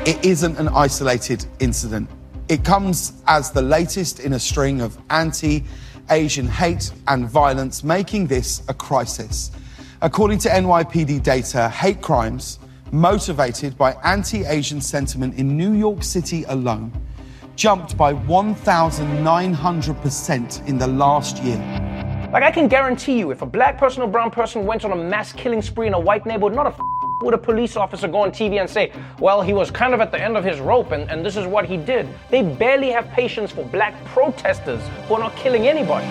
It 0.06 0.18
isn't 0.26 0.60
an 0.60 0.70
isolated 0.86 1.48
incident. 1.60 2.10
It 2.50 2.64
comes 2.64 3.14
as 3.28 3.50
the 3.50 3.62
latest 3.62 4.20
in 4.20 4.34
a 4.34 4.40
string 4.40 4.84
of 4.84 4.92
anti 5.10 5.64
Asian 6.10 6.48
hate 6.48 6.94
and 7.08 7.28
violence, 7.28 7.84
making 7.84 8.30
this 8.30 8.62
a 8.70 8.74
crisis. 8.74 9.52
According 10.02 10.40
to 10.42 10.50
NYPD 10.50 11.24
data, 11.24 11.70
hate 11.70 12.02
crimes 12.02 12.60
motivated 12.92 13.76
by 13.78 13.96
anti 14.04 14.46
Asian 14.46 14.82
sentiment 14.82 15.40
in 15.40 15.58
New 15.58 15.74
York 15.74 16.04
City 16.04 16.44
alone 16.48 16.92
jumped 17.56 17.98
by 17.98 18.14
1,900% 18.14 20.68
in 20.68 20.78
the 20.78 20.88
last 20.88 21.42
year. 21.44 21.58
Like, 22.32 22.44
I 22.44 22.52
can 22.52 22.68
guarantee 22.68 23.18
you, 23.18 23.32
if 23.32 23.42
a 23.42 23.46
black 23.46 23.78
person 23.78 24.04
or 24.04 24.08
brown 24.08 24.30
person 24.30 24.66
went 24.66 24.84
on 24.84 24.92
a 24.92 24.96
mass 24.96 25.32
killing 25.32 25.62
spree 25.62 25.88
in 25.88 25.94
a 25.94 26.00
white 26.00 26.26
neighborhood, 26.26 26.56
not 26.56 26.68
a 26.68 26.70
f- 26.70 26.80
would 27.22 27.34
a 27.34 27.38
police 27.38 27.78
officer 27.78 28.08
go 28.08 28.24
on 28.24 28.32
TV 28.32 28.60
and 28.60 28.70
say, 28.70 28.92
well, 29.20 29.42
he 29.42 29.54
was 29.54 29.72
kind 29.72 29.94
of 29.94 30.02
at 30.02 30.12
the 30.12 30.22
end 30.22 30.36
of 30.36 30.44
his 30.44 30.60
rope 30.60 30.92
and, 30.92 31.10
and 31.10 31.26
this 31.26 31.38
is 31.38 31.46
what 31.46 31.66
he 31.66 31.78
did. 31.78 32.08
They 32.30 32.44
barely 32.44 32.92
have 32.92 33.10
patience 33.12 33.52
for 33.52 33.64
black 33.64 33.94
protesters 34.06 34.82
who 35.08 35.16
are 35.16 35.20
not 35.20 35.36
killing 35.36 35.68
anybody. 35.68 36.08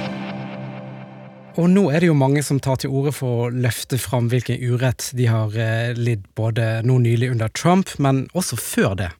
Og 1.56 1.70
nå 1.70 1.84
er 1.90 2.02
det 2.02 2.08
jo 2.08 2.14
mange 2.18 2.42
som 2.42 2.58
tar 2.58 2.80
til 2.82 2.90
orde 2.90 3.12
for 3.14 3.44
å 3.44 3.50
løfte 3.54 3.94
fram 4.02 4.26
hvilken 4.32 4.58
urett 4.58 5.12
de 5.14 5.28
har 5.30 5.54
eh, 5.54 5.92
lidd 5.94 6.24
både 6.34 6.80
nå 6.82 6.96
nylig 7.04 7.28
under 7.30 7.52
Trump, 7.54 7.92
men 8.02 8.24
også 8.34 8.58
før 8.58 8.96
det. 8.98 9.12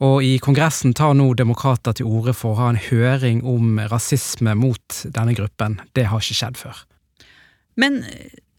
Og 0.00 0.22
i 0.24 0.38
Kongressen 0.40 0.94
tar 0.96 1.12
nå 1.16 1.26
demokrater 1.36 1.92
til 1.96 2.08
orde 2.08 2.32
for 2.36 2.54
å 2.54 2.60
ha 2.62 2.68
en 2.72 2.80
høring 2.80 3.42
om 3.44 3.76
rasisme 3.90 4.54
mot 4.56 5.02
denne 5.04 5.34
gruppen. 5.36 5.76
Det 5.92 6.06
har 6.08 6.22
ikke 6.22 6.38
skjedd 6.38 6.60
før. 6.60 6.78
Men 7.80 8.00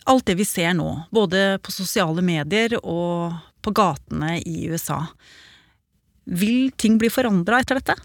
alt 0.10 0.28
det 0.30 0.38
vi 0.38 0.46
ser 0.46 0.76
nå, 0.78 0.90
både 1.10 1.58
på 1.66 1.74
sosiale 1.74 2.22
medier 2.26 2.78
og 2.82 3.34
på 3.62 3.74
gatene 3.74 4.38
i 4.46 4.70
USA, 4.70 5.02
vil 6.26 6.72
ting 6.78 7.02
bli 7.02 7.10
forandra 7.10 7.62
etter 7.62 7.82
dette? 7.82 7.98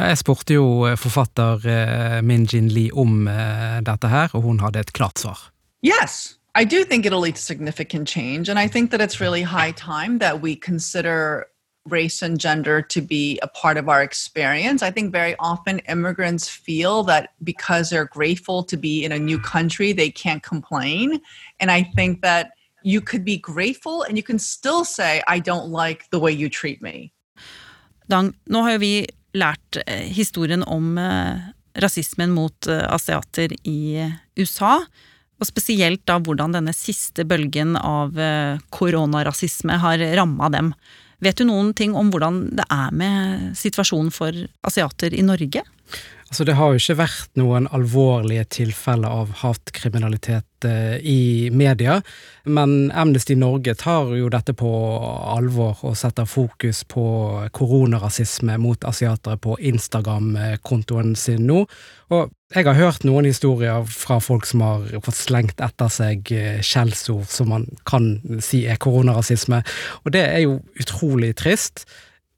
Jeg 0.00 0.18
spurte 0.22 0.54
jo 0.54 0.66
forfatter 0.96 1.66
eh, 1.68 2.18
Min 2.24 2.46
Jin 2.48 2.70
Lee 2.72 2.94
om 2.94 3.26
eh, 3.28 3.80
dette 3.84 4.08
her, 4.08 4.30
og 4.38 4.46
hun 4.46 4.62
hadde 4.62 4.80
et 4.80 4.92
klart 4.96 5.18
svar. 5.20 5.50
Yes, 5.82 6.38
I 6.54 6.64
do 6.64 6.84
think 6.84 7.04
it'll 7.04 7.20
lead 7.20 7.36
to 7.36 7.42
significant 7.42 8.08
change. 8.08 8.48
And 8.48 8.58
I 8.58 8.68
think 8.68 8.90
that 8.90 9.00
it's 9.00 9.20
really 9.20 9.42
high 9.42 9.72
time 9.72 10.18
that 10.20 10.40
we 10.40 10.56
consider 10.56 11.49
race 11.88 12.22
and 12.22 12.38
gender 12.38 12.82
to 12.82 13.00
be 13.00 13.38
a 13.42 13.48
part 13.48 13.76
of 13.76 13.88
our 13.88 14.02
experience. 14.02 14.82
I 14.82 14.90
think 14.90 15.12
very 15.12 15.34
often 15.38 15.78
immigrants 15.88 16.48
feel 16.48 17.02
that 17.04 17.30
because 17.42 17.90
they're 17.90 18.04
grateful 18.04 18.62
to 18.64 18.76
be 18.76 19.04
in 19.04 19.12
a 19.12 19.18
new 19.18 19.38
country, 19.38 19.92
they 19.92 20.10
can't 20.10 20.42
complain. 20.42 21.20
And 21.58 21.70
I 21.70 21.82
think 21.96 22.22
that 22.22 22.52
you 22.82 23.00
could 23.00 23.24
be 23.24 23.38
grateful 23.38 24.02
and 24.02 24.16
you 24.16 24.22
can 24.22 24.38
still 24.38 24.84
say, 24.84 25.22
I 25.26 25.38
don't 25.38 25.70
like 25.70 26.08
the 26.10 26.18
way 26.18 26.32
you 26.32 26.48
treat 26.48 26.82
me. 26.82 27.12
Dang, 28.10 28.32
nå 28.50 28.62
har 28.66 28.80
vi 28.82 29.06
lært 29.38 29.78
eh, 29.86 30.08
historien 30.10 30.64
om 30.66 30.98
eh, 30.98 31.50
rasismen 31.78 32.32
mot 32.34 32.66
eh, 32.66 32.82
asiater 32.90 33.54
i 33.62 34.02
USA. 34.40 34.80
Og 35.40 35.46
spesielt 35.48 36.02
da 36.10 36.18
hvordan 36.20 36.56
denne 36.56 36.74
siste 36.76 37.24
bølgen 37.24 37.72
av 37.78 38.18
koronarasisme 38.76 39.78
har 39.80 40.02
ramma 40.18 40.50
dem. 40.52 40.74
Vet 41.20 41.40
du 41.40 41.44
noen 41.48 41.74
ting 41.76 41.92
om 41.96 42.12
hvordan 42.12 42.46
det 42.56 42.64
er 42.72 42.94
med 42.96 43.52
situasjonen 43.58 44.12
for 44.14 44.36
asiater 44.66 45.14
i 45.14 45.24
Norge? 45.26 45.64
Altså, 46.30 46.44
det 46.46 46.54
har 46.54 46.70
jo 46.70 46.78
ikke 46.78 46.94
vært 47.00 47.30
noen 47.40 47.64
alvorlige 47.74 48.44
tilfeller 48.54 49.10
av 49.10 49.32
hatkriminalitet 49.40 50.66
eh, 50.68 51.00
i 51.02 51.50
media, 51.50 51.96
men 52.46 52.92
Amnesty 52.94 53.34
Norge 53.34 53.74
tar 53.74 54.12
jo 54.14 54.30
dette 54.30 54.54
på 54.54 54.70
alvor 55.34 55.82
og 55.82 55.96
setter 55.98 56.30
fokus 56.30 56.84
på 56.86 57.04
koronarasisme 57.50 58.60
mot 58.62 58.86
asiatere 58.86 59.40
på 59.42 59.58
Instagram-kontoen 59.72 61.16
sin 61.18 61.50
nå. 61.50 61.64
Og 62.14 62.30
jeg 62.50 62.66
har 62.66 62.74
hørt 62.74 63.04
noen 63.06 63.28
historier 63.28 63.84
fra 63.86 64.18
folk 64.22 64.46
som 64.48 64.64
har 64.66 64.86
fått 65.06 65.20
slengt 65.20 65.62
etter 65.62 65.90
seg 65.92 66.32
eh, 66.34 66.62
skjellsord 66.66 67.28
som 67.30 67.52
man 67.52 67.66
kan 67.86 68.16
si 68.42 68.64
er 68.66 68.80
koronarasisme, 68.82 69.62
og 70.02 70.14
det 70.16 70.24
er 70.26 70.46
jo 70.48 70.58
utrolig 70.82 71.34
trist 71.38 71.86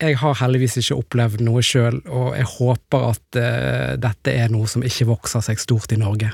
jeg 0.02 0.18
har 0.18 0.38
heldigvis 0.40 0.78
ikke 0.80 0.98
opplevd 0.98 1.42
noe 1.46 1.62
sjøl, 1.64 2.00
og 2.10 2.32
jeg 2.34 2.48
håper 2.56 3.08
at 3.12 3.38
uh, 3.38 3.92
dette 4.00 4.34
er 4.34 4.52
noe 4.52 4.68
som 4.70 4.84
ikke 4.86 5.08
vokser 5.12 5.44
seg 5.44 5.60
stort 5.62 5.94
i 5.94 6.00
Norge. 6.00 6.32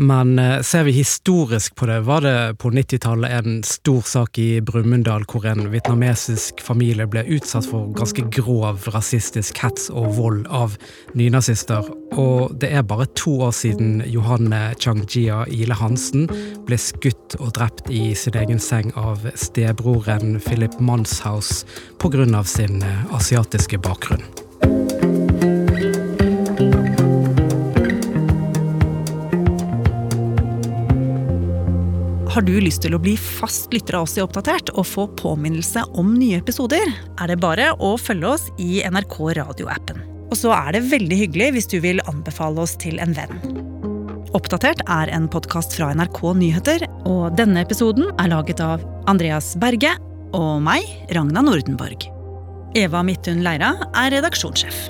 Men 0.00 0.38
uh, 0.38 0.62
ser 0.62 0.86
vi 0.86 0.94
historisk 0.96 1.74
på 1.76 1.86
det, 1.86 1.98
var 2.00 2.24
det 2.24 2.54
på 2.58 2.70
90-tallet 2.72 3.34
en 3.36 3.58
stor 3.68 4.00
sak 4.08 4.38
i 4.40 4.62
Brumunddal 4.64 5.26
hvor 5.28 5.44
en 5.44 5.66
vietnamesisk 5.68 6.62
familie 6.64 7.04
ble 7.10 7.26
utsatt 7.36 7.68
for 7.68 7.92
ganske 7.98 8.24
grov 8.32 8.88
rasistisk 8.94 9.60
hets 9.60 9.90
og 9.92 10.14
vold 10.16 10.46
av 10.48 10.78
nynazister. 11.12 11.92
Og 12.16 12.56
det 12.64 12.72
er 12.72 12.88
bare 12.88 13.10
to 13.12 13.36
år 13.44 13.52
siden 13.60 14.00
Johanne 14.08 14.70
Chang-jia 14.80 15.44
Ile 15.52 15.76
Hansen 15.76 16.30
ble 16.64 16.80
skutt 16.80 17.36
og 17.36 17.52
drept 17.60 17.92
i 17.92 18.14
sin 18.16 18.40
egen 18.40 18.62
seng 18.62 18.94
av 18.96 19.28
stebroren 19.36 20.38
Philip 20.40 20.80
Manshaus 20.80 21.66
pga. 22.00 22.44
sin 22.44 22.80
uh, 22.80 23.04
asiatiske 23.20 23.84
bakgrunn. 23.84 24.24
Har 32.30 32.44
du 32.46 32.52
lyst 32.62 32.84
til 32.84 32.94
å 32.94 33.00
bli 33.02 33.16
fast 33.18 33.72
lytter 33.74 33.96
av 33.98 34.04
oss 34.06 34.12
i 34.14 34.22
Oppdatert 34.22 34.70
og 34.78 34.84
få 34.86 35.08
påminnelse 35.18 35.82
om 35.98 36.12
nye 36.14 36.38
episoder, 36.38 36.92
er 37.18 37.26
det 37.26 37.40
bare 37.42 37.72
å 37.82 37.96
følge 37.98 38.28
oss 38.36 38.44
i 38.62 38.84
NRK 38.86 39.16
radioappen. 39.40 39.98
Og 40.30 40.38
så 40.38 40.52
er 40.54 40.76
det 40.76 40.84
veldig 40.92 41.18
hyggelig 41.24 41.48
hvis 41.56 41.66
du 41.72 41.80
vil 41.82 41.98
anbefale 42.06 42.62
oss 42.62 42.76
til 42.78 43.02
en 43.02 43.16
venn. 43.16 43.34
Oppdatert 44.38 44.84
er 44.86 45.10
en 45.10 45.26
podkast 45.32 45.74
fra 45.74 45.88
NRK 45.98 46.20
Nyheter, 46.38 46.86
og 47.02 47.34
denne 47.34 47.64
episoden 47.66 48.12
er 48.14 48.30
laget 48.30 48.62
av 48.62 48.84
Andreas 49.10 49.56
Berge 49.58 49.96
og 50.30 50.62
meg, 50.62 50.86
Ragna 51.10 51.42
Nordenborg. 51.42 52.06
Eva 52.78 53.02
Midthun 53.02 53.42
Leira 53.42 53.72
er 53.90 54.14
redaksjonssjef. 54.14 54.84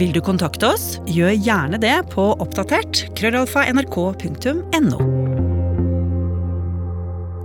Vil 0.00 0.16
du 0.16 0.22
kontakte 0.24 0.72
oss, 0.72 0.96
gjør 1.04 1.36
gjerne 1.36 1.82
det 1.82 1.98
på 2.16 2.30
oppdatert 2.40 3.04
krøllalfa 3.20 3.68
nrk.no. 3.76 5.21